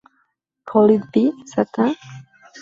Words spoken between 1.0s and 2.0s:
Be... Satan?